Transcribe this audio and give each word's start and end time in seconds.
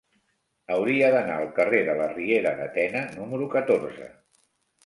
Hauria 0.75 1.11
d'anar 1.15 1.35
al 1.41 1.51
carrer 1.59 1.81
de 1.91 1.95
la 2.01 2.07
Riera 2.15 2.57
de 2.63 2.67
Tena 2.79 3.05
número 3.19 3.49
catorze. 3.57 4.13